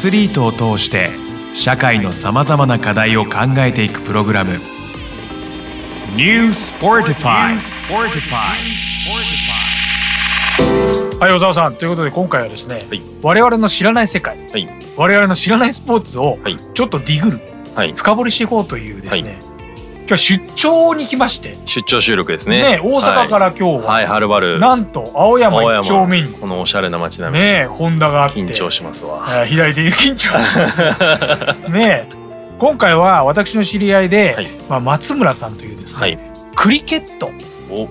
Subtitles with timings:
[0.00, 1.10] スリートを通して
[1.54, 4.52] 社会のさまざまな課題を考えていくプログラム。
[6.16, 7.60] New Sportify
[11.20, 11.76] はい小沢さん。
[11.76, 13.02] ということで今回はですね、はい。
[13.20, 14.66] 我々の知らない世界、はい。
[14.96, 16.56] 我々の知らないスポーツをはい。
[16.72, 17.40] ちょっとディグル、
[17.74, 17.92] はい。
[17.92, 19.38] 深掘りしていこうというですね、
[20.10, 22.78] 今日は出張に来まして、出張収録ですね。
[22.78, 24.58] ね大阪から今日は、はいはるばる。
[24.58, 26.32] なんと青山一丁目に。
[26.32, 27.44] このおしゃれな街並み。
[27.44, 28.40] ねホンダがあって。
[28.40, 29.24] 緊張しますわ。
[29.30, 30.82] えー左手に緊張します。
[31.70, 32.08] ね
[32.58, 34.50] 今回は私の知り合いで、はい。
[34.68, 36.18] まあ、松村さんというですね、はい。
[36.56, 37.30] クリケット。
[37.70, 37.88] お。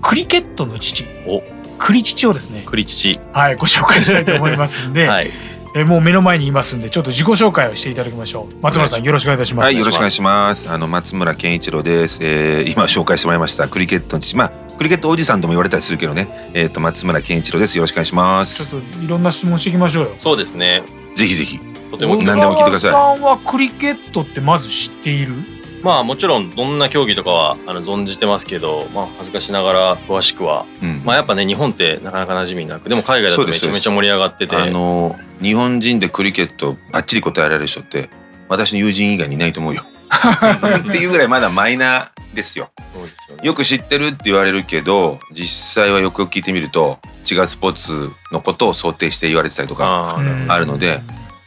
[0.00, 1.04] クリケットの父。
[1.26, 1.42] お。
[1.78, 2.62] クリ父をですね。
[2.64, 3.18] 栗父。
[3.32, 5.30] はいご紹介したいと思いますんで、 はい
[5.74, 10.68] えーもう目の前にいますんでちょっと自己紹介をしていただきましょう松村さんよろしくお願いいたします、はい、よろしくお願いします。
[10.68, 12.18] あの松村健一郎です。
[12.22, 17.76] えー、今紹介してもらいましたクリケットの父、まあクリケットおじさんとも言われたりするけどね、えっ、と松村健一郎です。
[17.76, 18.70] よろしくお願いしまちょっす。
[18.98, 20.82] といろんな質問していきましょうよそうですね
[21.16, 21.58] ぜひぜひ。
[21.90, 25.34] とても小何でも聞いてください沢さんはクリケットってまず知っている？
[25.82, 31.02] まあもちろんどんな競技とかはあの存じてますけどまあ恥ずかしながら詳しくはうん。
[31.04, 38.10] まあやっぱね日本ってなかなか馴染みなくでも海外だとめちゃめちゃ盛り上がっててあの日本人でクリケットバッチリ答えられる人って
[38.48, 39.84] 私の友人以外にいないと思うよ。
[40.10, 42.70] っていうぐらいまだマイナーですよ。
[42.96, 46.98] よねよく知ってるって言われるけど実際はよくよく聞いてみると
[47.30, 51.00] 違うスポーツのことを想定して言われてたりとかあるので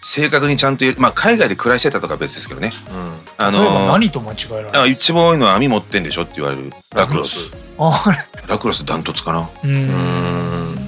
[0.04, 2.74] 正確にちゃんとまあ海外で暮らしてたとかは別ですけどね。
[2.92, 3.46] うん。
[3.46, 6.72] あ例えばの何と間違えられるあ一番多いのは網持ってんでしょって言われる。
[6.94, 7.50] ラクロス。
[7.80, 8.04] あ
[8.48, 9.50] ラクロスダントツかな。
[9.64, 9.72] うん。
[9.72, 10.84] うん。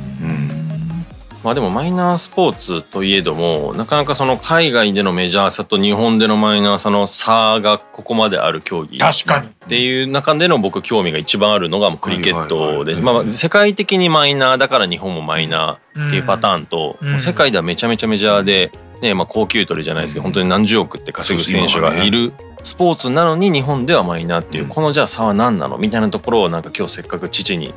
[1.46, 9.48] まあでもマイナースポーツといえどもなかなかその海外でのメジャーさと日本でのマイナーさの差がここまである競技確かに。
[9.48, 12.96] っていう中での僕興味が一番あるのがもうクリケットで、
[13.32, 20.32] 世界的にマイナーだから日本もマイナーっていうパターンと、世界ではめちゃめちゃメジャーで、ねまあ、高級取りじゃないですけど、うん。
[20.32, 22.34] 本当に何十億って稼ぐ選手がいる
[22.64, 24.70] スポーツなのに日本ではマイナーっていう、うん。
[24.70, 27.74] このじゃあ差は何なのみたいなところをなんか今日せっかく父に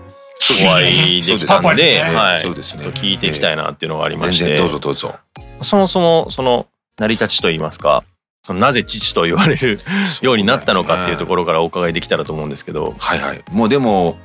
[0.64, 2.14] お会いできたんで、ね。
[2.14, 2.84] はい、そうですね。
[2.84, 5.14] ちょっと聞いていきたいなっていうのがありまして、全然どうぞどうぞ。
[5.62, 6.66] そもそもその
[6.98, 8.04] 成り立ちといいますか
[8.42, 9.78] そのなぜ父と言われる
[10.22, 12.94] ようになったのかっていうところからお伺いできたらと思うんですけど。
[12.96, 13.44] はいはい。
[13.50, 14.16] もうでも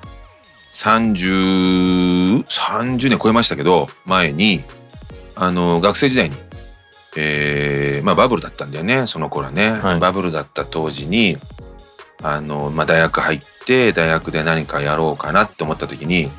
[0.73, 4.61] 3030年超えましたけど前に
[5.35, 6.35] あの学生時代に
[7.17, 9.99] えーまあバブルだったんだよねその頃はね、はい。
[9.99, 11.37] バブルだった当時に
[12.21, 16.29] あの、まあ、大学入って大学で何かやろうかなって思った時に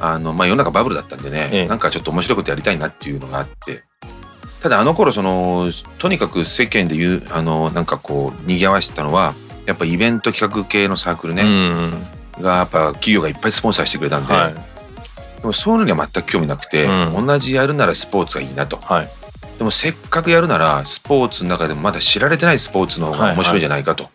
[0.00, 1.68] あの、まあ、世の中バブルだったんでね、ええ。
[1.68, 3.84] なんかちょっと面白いことやりたいなっていうのがあって。
[4.62, 9.34] ただあの頃そのとにかく世間で言うあのなんかこう賑わしてたのは
[9.66, 12.42] やっぱイベント企画系のサークルね、うん。
[12.42, 14.54] がやっぱ企業がいっぱいスポンサーしてくれたんで、はい。
[14.54, 14.60] で
[15.44, 17.26] もそういうのには全く興味なくて、うん。
[17.26, 18.78] 同じやるならスポーツがいいなと。
[18.78, 19.08] はい
[19.58, 24.08] でもせっかくやるならスポーツの中でもまだ知られてないスポーツの方が面白いんじゃないかと。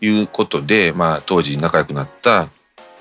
[0.00, 2.48] いうことで、まあ、当時仲良くなった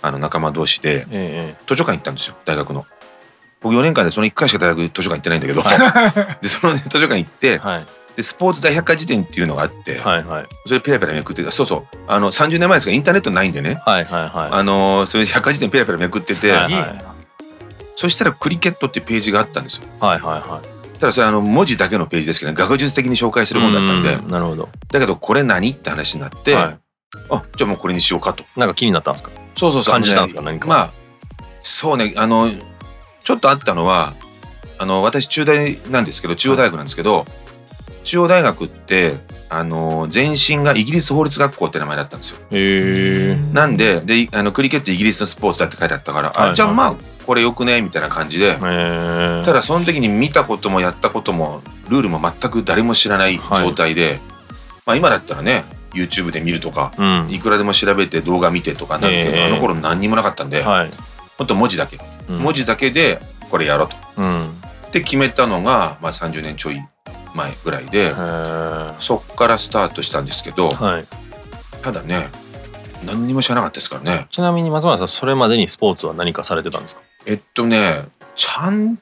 [0.02, 2.86] あの仲間同士でえ図書館行ったんですよ大学の。
[3.62, 5.62] 僕4年間でその1回しか大学図書館行ってないんだけど、
[6.42, 7.86] でその図書館行ってえはい。
[8.16, 10.46] でスポーツ大百科事典っていうのがあって、はいはい。
[10.66, 11.98] それペラペラめくってそうそう。
[12.08, 13.80] あの30年前ですからインターネットないんでね。
[13.86, 16.76] はいはいはあのそれで百科事典ペラペラめくってて、はいいい。
[16.76, 16.96] な
[17.96, 19.84] そしたらクリケットっていうページがあったんですよ。
[20.02, 24.70] いはいはいはいただそれあの文字だけのページですけど、ね、学術的に紹介する本だったんで、うなるほど。
[24.92, 26.78] だけどこれ何って話になって、は
[27.30, 28.44] あじゃあもうこれにしようかと。
[28.44, 29.32] いなんか気になったんですか？
[29.56, 29.94] そうそうそう。
[29.94, 30.42] 感じたんですか？
[30.42, 30.68] 何か。
[30.68, 30.92] まあ
[31.62, 32.14] そうね。
[32.18, 32.50] あの
[33.24, 34.14] ちょっとあったのは
[34.80, 37.26] あの私中大なんですけど中央大学なんですけど、
[38.04, 39.14] 中央大学って
[39.50, 42.38] あの前身がイギリス法律学校って名前だったんですよ。
[43.54, 46.96] なんでであのクリケットイギリスのスポーツだって書いてあったから、はいはじゃあまあ
[47.28, 47.82] これよくね？
[47.84, 48.58] みたいな感じで。
[48.64, 54.20] えただその時に見たこともやったこともルールも全く誰も知らない状態で、
[54.86, 57.28] まあ今だったらね YouTube で見るとかうん。
[57.30, 59.46] いくらでも調べて動画見てとかなるけど、ええ。
[59.46, 60.92] あの頃何にもなかったんで、はい。
[61.38, 62.00] ほんと文字だけ、
[62.30, 62.40] うん。
[62.40, 63.20] 文字だけで
[63.52, 63.96] これやろうと。
[64.22, 64.50] うん。
[64.92, 66.82] で決めたのが、まあ、30年ちょい
[67.36, 68.14] 前ぐらいで、
[69.02, 71.06] そっからスタートしたんですけど、はい。
[71.82, 72.30] ただね
[73.06, 74.28] 何にも知らなかったですからね。
[74.32, 77.02] ちなみに松村さんそれまでにスポーツは何かされてたんですか？
[77.28, 78.04] えっとね
[78.36, 78.98] ちゃん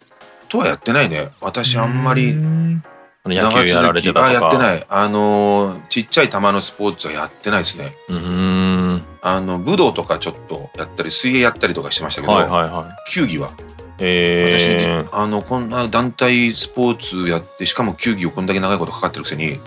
[0.49, 1.29] とはやってないね。
[1.41, 2.83] 私あんまりうん。
[3.23, 4.25] あの野球やられてたとか。
[4.27, 4.85] あやってない。
[4.87, 7.91] あのーちっちゃい球のスポーツはやってないですね。
[8.09, 9.01] うーん。
[9.21, 13.11] あの武道とかちょっとやったり水泳やったりとかしてましたけど、はいはいはい。
[13.11, 13.51] 球技は。
[13.99, 19.57] え私、ー、あのこんな団体スポーツやってしかも球技をこんだけ長いことかかってるくせに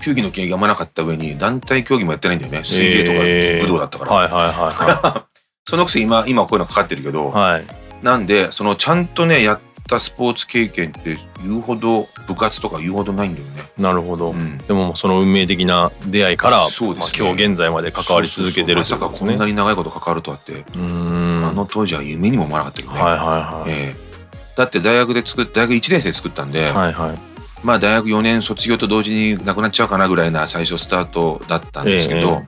[0.00, 2.64] 球技の経験があんまなかった上に団体競技もやってないんだよね。
[2.64, 3.66] 水泳とかえー。
[3.66, 5.26] 武道だったから、はいはいは
[5.68, 13.62] そのくせ今今こういうのかかってるけど、いはいはいなんでそのちゃんとねやっったスポーツ経験って言うほど部活とか言うほどないんだよね。
[13.78, 14.58] なるほど、うん。
[14.58, 19.08] でもその運命的な出会いから、まあそうですね、今日現在まで関わり続けてるそうそうそう。
[19.08, 23.00] まさかこんなに長いこと関わるとはって、あの当時は夢にも思わなかったけどね。
[23.00, 24.08] はいはいはい、ええ。
[24.56, 27.18] だって大学で作っ大学1年生で作ったんで、はいはい。
[27.64, 32.42] まあ大学4年卒業と同時になくなっちゃうかなぐらいな最初スタートだったんですけど、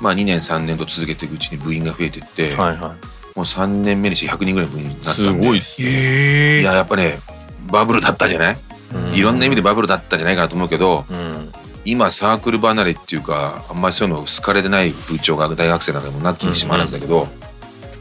[0.00, 2.94] まあ2年3年と続けていくうちに部員が増えていって、はいは
[3.34, 5.08] もう3年目にして100人ぐらいになっいたんで。
[5.10, 6.60] すごいですね、え。
[6.60, 7.18] いややっぱね
[7.70, 8.58] バブルだったんじゃない、
[8.94, 9.14] うん。
[9.14, 11.52] いろんな意味でバブルだったんじゃないかなと思うけどうん。
[11.84, 17.26] 今サークル離れっていうかあんまりそういうの好かれてない風潮が大学生なんかにもなきにしもあらずだけど、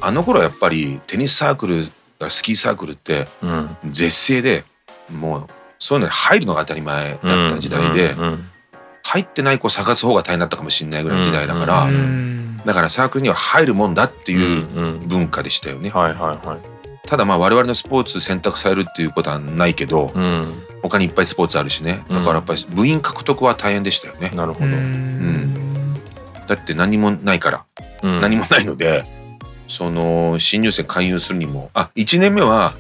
[0.02, 1.86] あの頃はやっぱりテニスサークル
[2.30, 3.76] スキーサークルってうん。
[3.90, 4.66] 絶世で
[5.12, 5.48] もう
[5.80, 8.51] そういうのに入るのが当たり前だった時代で、うんうん
[9.04, 11.90] 入ってない子を探す方が大変だったかもしれないぐらいの時代だから、
[12.66, 14.66] だからサークルには入るもんだっていう
[15.08, 15.90] 文化でしたよね。
[15.90, 16.60] はいはいはい。
[17.08, 20.46] ただまあ我々のスポーツ選択されるっていうことはないけど、うん。
[20.82, 22.06] 他にいっぱいスポーツあるしね。
[22.10, 24.32] だからやっぱり部員獲得は大変でしたよね。
[24.34, 25.94] なるほど、うん。
[26.48, 27.66] だって何もないから、
[28.04, 28.22] うん。
[28.22, 29.04] 何もないので
[29.68, 31.70] その新入生勧誘するにも。
[31.74, 32.74] あ1年目は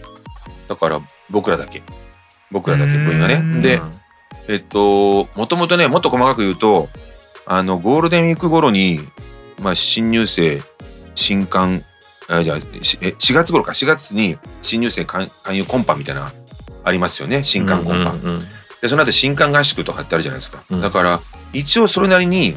[0.67, 1.81] だから僕らだけ。
[2.51, 3.35] 僕らだけ部員がね。
[3.35, 3.61] うん。
[3.61, 3.81] で
[4.47, 6.89] えっともともとねもっと細かく言うと
[7.45, 8.99] あのゴールデンウィーク頃に、
[9.61, 10.61] まあ、新入生
[11.15, 11.83] 新刊
[12.27, 16.31] あじゃあしえ4月頃か4月に新入生勧勧誘コンパみたいなの
[16.83, 18.13] ありますよね新刊コンパ。
[18.81, 20.81] でその後新刊合宿とかってあるじゃないですか、うん。
[20.81, 21.19] だから
[21.53, 22.55] 一応それなりに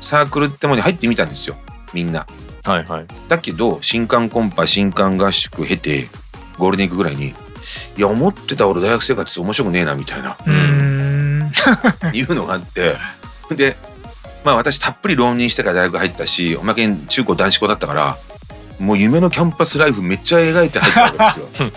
[0.00, 1.56] サークルってものに入ってみたんですよ
[1.92, 2.26] みんな。
[2.62, 3.06] はいはい。
[3.28, 6.08] だけど新刊コンパ新刊合宿経て
[6.58, 7.34] ゴールデンウィークぐらいに
[7.96, 10.36] いや思ってた俺大学生活面白くねえなみたいな。
[10.46, 10.89] うん
[12.12, 12.96] いうのがあって
[13.54, 13.76] で
[14.44, 18.16] まあ私たっぷり浪人してから大学入ったしおまけに中高男子校だったから
[18.78, 21.70] もう夢のキャンパスライフめっちゃ描いて入ったわけですよ。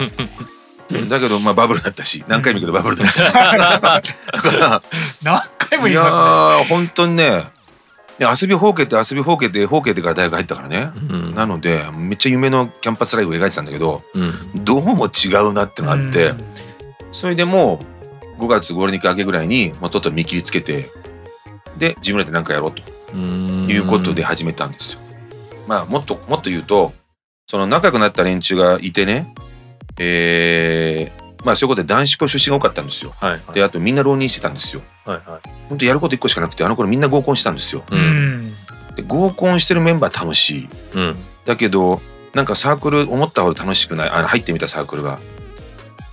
[1.09, 3.33] だけどまあバブルだったし何回も言うけどバブルだったし。
[3.33, 3.41] だ
[4.41, 4.81] から
[5.21, 7.47] 何回もいや言いますー本当にね
[8.19, 11.35] で遊びほうけて遊びほうけてほうけてから大学入ったからね、うん。
[11.35, 14.63] なのでめっちゃ夢のキャンパスライフを描いてたんだけどうん。
[14.63, 16.45] どうも違うなってのがあって、うん。
[17.12, 17.85] それでもう
[18.44, 20.88] 5月ゴールデンウィーク明けぐらいにもうとっとと見切りつけて
[21.78, 25.00] で自分らで何かやろうとうんいうことで始めたんですよ。
[25.68, 26.94] まあもっともっと言うと
[27.48, 29.34] その仲良くなった連中がいてね
[30.00, 33.12] えー、まあそういうことで男子校出身が多かったんですよ。
[33.16, 34.81] はいはいであとみんな浪人してたんですよ。
[35.06, 37.84] はいはい本当やること一個しかなくてあの頃みんな合コンしたんですよ。
[38.95, 40.69] で合コンしてるメンバー楽しい。
[40.95, 42.01] うんだけど
[42.34, 45.19] なんかサークル思ったほど楽しくないあの入ってみたサークルが。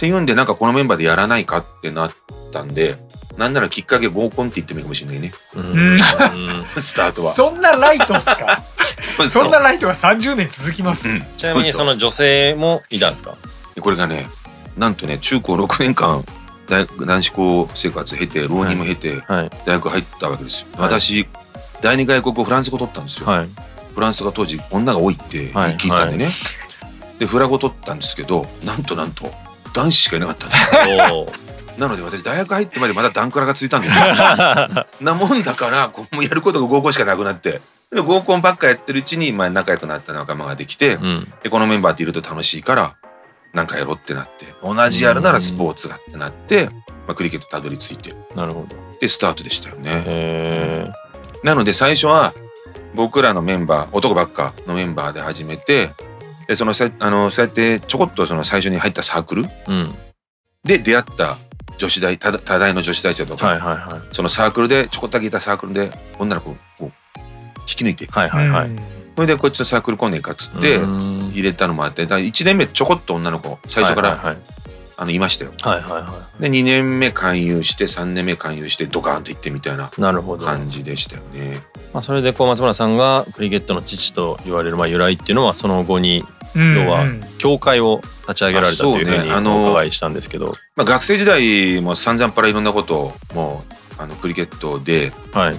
[0.01, 2.13] っていうんでなんかこのメンバーでやらないかってなっ
[2.55, 2.97] たんで
[3.37, 5.33] なんならきっかけ合コンって言ってもいいかもしれないね。
[5.55, 5.99] うん。
[6.81, 7.33] スタートは。
[7.33, 8.63] そんなライトっすか？
[9.19, 11.11] そうそんなライトが30年続きます。
[11.11, 11.23] うん。
[11.37, 13.35] ちなみにその女性もいたんですか？
[13.75, 14.27] でこれがね
[14.79, 16.25] なんとね中高6年間
[16.67, 19.51] 大男子校生活経て浪人も経てはい。
[19.67, 20.67] 大学入ったわけですよ。
[20.79, 21.27] はい私
[21.83, 23.27] 第二外国語フランス語取ったんですよ。
[23.27, 23.49] はい。
[23.95, 25.77] フランスが当時女が多いってはい。
[25.77, 26.33] 聞いてたんでね。
[27.19, 29.31] でフラ語取ったんですけどなんとなんと
[29.75, 30.53] 男子しかいなかったね。
[31.13, 34.05] おーなので私大学入ってまでまだダンクラがついたんですよ。
[35.01, 37.63] なもんだからこうもうやることが合コンしかなくなって。
[37.91, 42.95] で合コンばっかやってるうちに、まあ、仲良くなった仲間ができて、うんでこのメンバーっていると楽しいから
[43.53, 46.67] なんかやろうってなって同じやるならスポーツがってなって、
[47.09, 50.05] まあ、クリケットたどり着いてなるほどでスタートでしたよね。
[50.07, 50.91] へ
[51.43, 52.33] なので最初は
[52.95, 55.91] 僕らのメンバー男ばっかのメンバーで始めて
[56.51, 59.95] でそのさあのそうやってちょこっとその最初に入ったサークルえうん。
[60.65, 61.39] で出会った
[61.79, 64.01] 女子大多多大の女子大生とか、はいはいはい。
[64.13, 66.93] そのサークルでちょこっとだけいたサークルで女の子をこう
[67.61, 68.07] 引き抜いて。
[68.07, 68.71] はいはいはい。
[69.15, 71.29] それでこっちのサークル来ねえかっつってうん。
[71.29, 74.37] 入れたのもあってだから1年目ちょこっと女の子最初から、はいはい
[74.97, 75.53] あのいましたよ。
[75.63, 80.45] はいはいはで2年目勧誘して3年目勧誘してドカーンと行ってみたいないなるほど。
[80.45, 81.63] 感じでしたよね。
[81.93, 90.55] まあそれでこう松村さんがクリケットの父と言われるまあ由来っていうのはその後にうん要はうん協会を立ち上げられたというふうにお伺いしたんですけど。
[90.77, 93.65] まあ、学生時代も散々パラいろんなことをも
[93.99, 95.57] うあのクリケットではい。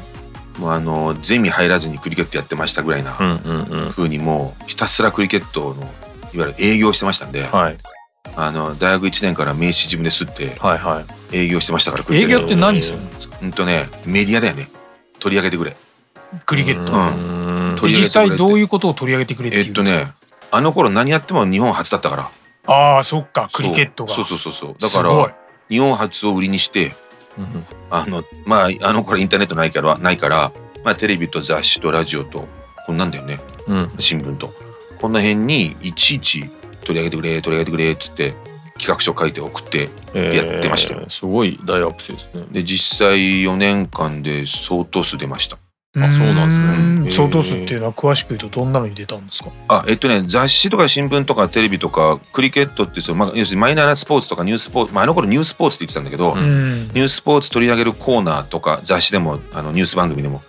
[0.60, 5.92] もうあのゼミ入らずにクリケットやってましたぐらいなうんうにもうひたすらクリケットのいわ
[6.34, 7.78] ゆる営業してましたんで、はい。
[8.36, 11.38] あの大学1年から名刺自分で吸ってはいはい。
[11.38, 12.36] 営業してましたからクリケット。
[12.36, 13.38] 営業って何するんですか？
[13.42, 14.68] うんとねメディアだよね。
[15.20, 15.76] 取り上げてくれ
[16.46, 17.88] クリケット。
[17.88, 20.14] 実際どういうことを取り上げてくれってえいうんですかっとね
[20.52, 22.32] あの頃何やっても日本初だったから。
[22.68, 24.14] ああそっかクリケットが。
[24.14, 24.76] そうそうそうそう。
[24.80, 25.36] だから
[25.70, 26.94] 日本初を売りにして
[27.38, 30.52] うんあのまああの頃インターネットないからないから、
[30.84, 32.48] まあ、テレビと雑誌とラジオと
[32.86, 33.40] こんなんだよね。
[33.68, 33.92] うん。
[34.00, 34.50] 新聞と。
[35.00, 36.44] この辺にいちいち
[36.84, 38.36] 取り上げてくれ取り上げてくれっつって
[38.78, 41.06] 企画書書いて送ってえやってましたよ。
[41.10, 42.46] すごい大学生ですね。
[42.52, 45.58] で実際4年間で相当数出ました
[45.94, 46.66] あそうなんですね。
[46.66, 47.12] ーへー。
[47.12, 49.50] 相当数っていうのは詳しく言うとどんなのに出たんですか？
[49.68, 60.42] あえっとね雑誌とか新聞とかテレビとかクリケットってその、まあ、要するにマイナーなスポーツとかニュースポーツ、まあ、あの頃ニュースポーツって言ってたんだけど、ニュースポーツ取り上げるコーナーとか雑誌でもあのニュース番組でも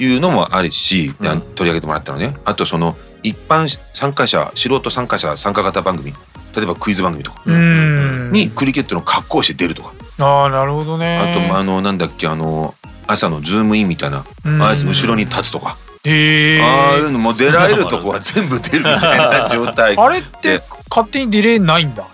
[0.00, 1.40] いうのもあるし、うん。
[1.54, 2.34] 取り上げてもらったのね。
[2.44, 6.12] あとその一般参加者素人参加者参加型番組
[6.56, 8.32] 例えばクイズ番組とかうん。
[8.32, 11.18] にクリケットの格好をして出るとか、ああなるほどね。
[11.18, 12.74] あとまああのなんだっけあの
[13.12, 14.62] 朝のズームインみたいなうん。
[14.62, 19.96] ああいう後ろに立つとか、ああいうのも出られるとこは全部出るみたいな状態。
[19.96, 22.06] あれって勝手に出れないんだ？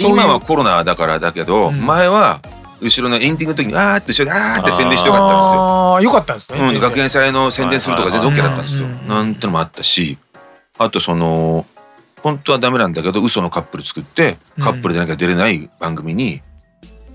[0.00, 1.86] 今はコロナだからだけど、うん。
[1.86, 2.40] 前は
[2.80, 5.60] 後ろのエンディングの時にあーって後ろにあーって宣伝してよかったんですよ。
[5.60, 8.88] ああよかったんですね、うん、学園祭の宣伝するとか全然 OK だったんですよ。
[8.88, 10.18] なんてのもあったし
[10.78, 11.64] あとその
[12.22, 14.64] 本当はダメなんだけど嘘のカップル作ってうん。
[14.64, 16.42] カップルでなきゃ出れない番組に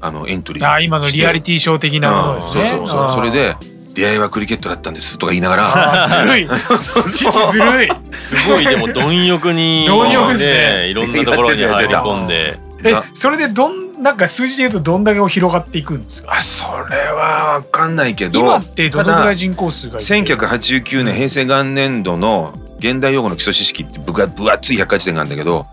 [0.01, 3.10] あのエントリーあー今のリアリティショー的なものうんですね、そうそうそう。
[3.12, 3.55] それで
[3.93, 6.08] 出会いはクリケットだったんですとか言いながら。
[6.08, 6.48] ずるい。
[6.48, 10.88] 父ずるいすごいでも貪欲に貪欲ですね。
[10.89, 12.60] いろんなところに入り込んで。
[12.84, 16.34] えあそれでどんなんか数字で言うとどんだけ広がっていくんですか？
[16.34, 16.72] あそれ
[17.12, 18.39] は分かんないけど。
[18.39, 25.67] 今ってどのぐらい人口数がいて1989年平成元年度の現代用語の基礎知識ってぶが分厚い百科事典があるんだけど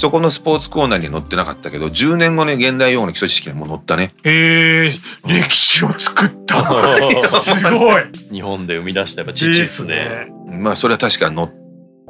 [0.00, 4.14] そこのスポーツコーナーには載ってなかったけど10年後に現代用語の基礎知識にも載ったね。
[4.24, 6.64] えー、歴史を作った。
[7.28, 8.04] すごい。
[8.32, 10.28] 日本で生み出したやっぱ父ですね。
[10.50, 11.50] まあそれは確かに載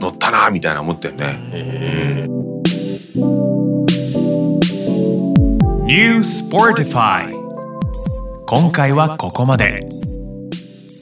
[0.00, 1.40] 載ったなみたいな思ったよね。
[1.52, 2.30] へー。
[5.86, 7.34] New Sportify
[8.46, 9.88] 今回はここまで。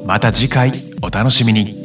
[0.06, 1.77] また次回お楽しみに